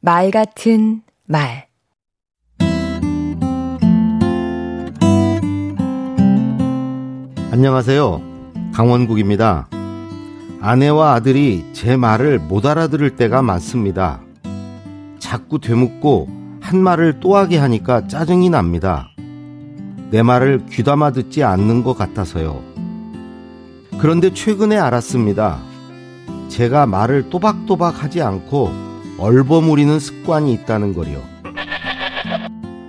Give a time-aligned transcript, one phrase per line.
[0.00, 1.66] 말 같은 말
[7.50, 8.20] 안녕하세요.
[8.74, 9.68] 강원국입니다.
[10.60, 14.20] 아내와 아들이 제 말을 못 알아들을 때가 많습니다.
[15.18, 16.28] 자꾸 되묻고
[16.60, 19.08] 한 말을 또 하게 하니까 짜증이 납니다.
[20.10, 22.62] 내 말을 귀담아 듣지 않는 것 같아서요.
[23.98, 25.58] 그런데 최근에 알았습니다.
[26.48, 28.86] 제가 말을 또박또박 하지 않고
[29.18, 31.22] 얼버무리는 습관이 있다는 거요.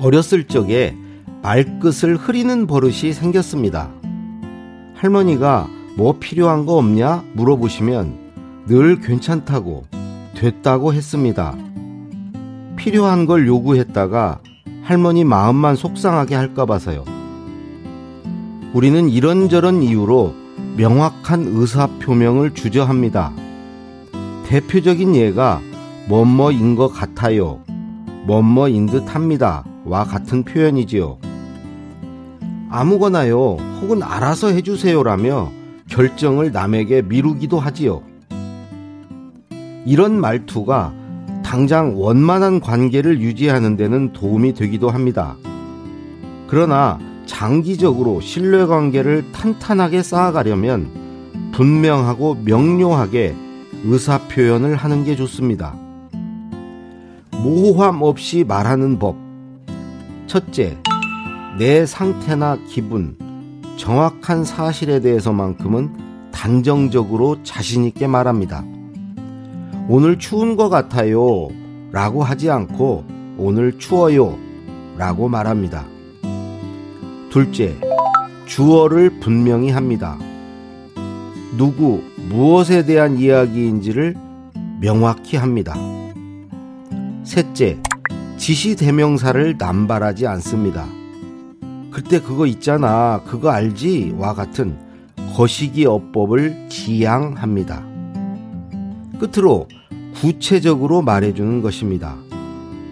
[0.00, 0.96] 어렸을 적에
[1.42, 3.90] 말끝을 흐리는 버릇이 생겼습니다.
[4.94, 9.84] 할머니가 뭐 필요한 거 없냐 물어보시면 늘 괜찮다고
[10.36, 11.56] 됐다고 했습니다.
[12.76, 14.40] 필요한 걸 요구했다가
[14.82, 17.04] 할머니 마음만 속상하게 할까 봐서요.
[18.72, 20.34] 우리는 이런저런 이유로
[20.76, 23.32] 명확한 의사 표명을 주저합니다.
[24.46, 25.60] 대표적인 예가
[26.08, 27.60] 뭐뭐인 것 같아요.
[28.26, 29.64] 뭐뭐인 듯 합니다.
[29.84, 31.18] 와 같은 표현이지요.
[32.70, 35.52] 아무거나요, 혹은 알아서 해주세요라며
[35.88, 38.02] 결정을 남에게 미루기도 하지요.
[39.84, 40.94] 이런 말투가
[41.44, 45.36] 당장 원만한 관계를 유지하는 데는 도움이 되기도 합니다.
[46.46, 50.88] 그러나 장기적으로 신뢰 관계를 탄탄하게 쌓아가려면
[51.52, 53.34] 분명하고 명료하게
[53.84, 55.81] 의사 표현을 하는 게 좋습니다.
[57.42, 59.16] 모호함 없이 말하는 법.
[60.28, 60.78] 첫째,
[61.58, 63.16] 내 상태나 기분,
[63.76, 68.64] 정확한 사실에 대해서만큼은 단정적으로 자신있게 말합니다.
[69.88, 71.48] 오늘 추운 것 같아요.
[71.90, 73.04] 라고 하지 않고
[73.36, 74.38] 오늘 추워요.
[74.96, 75.84] 라고 말합니다.
[77.28, 77.76] 둘째,
[78.46, 80.16] 주어를 분명히 합니다.
[81.56, 84.14] 누구, 무엇에 대한 이야기인지를
[84.80, 85.74] 명확히 합니다.
[87.24, 87.78] 셋째,
[88.36, 90.86] 지시 대명사를 남발하지 않습니다.
[91.92, 94.16] 그때 그거 있잖아, 그거 알지?
[94.18, 94.76] 와 같은
[95.36, 97.84] 거시기 어법을 지양합니다.
[99.20, 99.68] 끝으로
[100.16, 102.16] 구체적으로 말해주는 것입니다.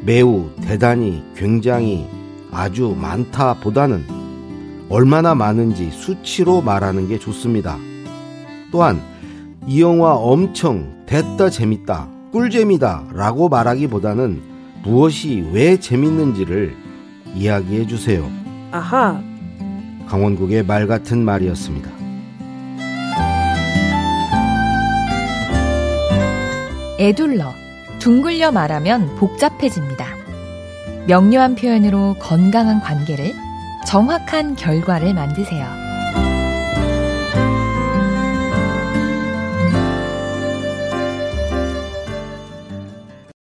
[0.05, 2.06] 매우, 대단히, 굉장히,
[2.53, 4.05] 아주 많다 보다는
[4.88, 7.78] 얼마나 많은지 수치로 말하는 게 좋습니다.
[8.71, 9.00] 또한
[9.66, 14.43] 이 영화 엄청 됐다 재밌다 꿀잼이다 라고 말하기보다는
[14.83, 16.77] 무엇이 왜 재밌는지를
[17.35, 18.29] 이야기해 주세요.
[18.71, 19.23] 아하.
[20.07, 21.91] 강원국의 말 같은 말이었습니다.
[26.99, 27.53] 에둘러
[27.99, 30.07] 둥글려 말하면 복잡해집니다.
[31.07, 33.33] 명료한 표현으로 건강한 관계를
[33.87, 35.90] 정확한 결과를 만드세요.